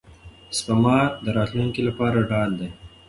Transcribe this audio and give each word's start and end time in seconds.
سپما 0.57 0.97
د 1.23 1.25
راتلونکي 1.37 1.81
لپاره 1.89 2.17
ډال 2.29 2.51
دی. 2.59 2.69